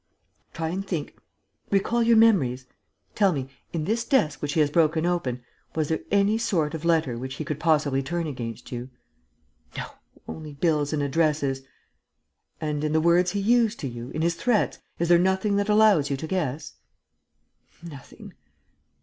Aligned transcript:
"Try 0.55 0.69
and 0.69 0.83
think.... 0.83 1.15
Recall 1.69 2.01
your 2.01 2.17
memories.... 2.17 2.65
Tell 3.13 3.31
me, 3.31 3.49
in 3.71 3.83
this 3.85 4.03
desk 4.03 4.41
which 4.41 4.53
he 4.53 4.59
has 4.61 4.71
broken 4.71 5.05
open, 5.05 5.43
was 5.75 5.89
there 5.89 5.99
any 6.09 6.39
sort 6.39 6.73
of 6.73 6.83
letter 6.83 7.19
which 7.19 7.35
he 7.35 7.45
could 7.45 7.59
possibly 7.59 8.01
turn 8.01 8.25
against 8.25 8.71
you?" 8.71 8.89
"No... 9.77 9.85
only 10.27 10.53
bills 10.53 10.91
and 10.91 11.03
addresses...." 11.03 11.61
"And, 12.59 12.83
in 12.83 12.93
the 12.93 12.99
words 12.99 13.33
he 13.33 13.39
used 13.39 13.79
to 13.81 13.87
you, 13.87 14.09
in 14.09 14.23
his 14.23 14.33
threats, 14.33 14.79
is 14.97 15.07
there 15.09 15.19
nothing 15.19 15.57
that 15.57 15.69
allows 15.69 16.09
you 16.09 16.17
to 16.17 16.25
guess?" 16.25 16.77
"Nothing." 17.83 18.33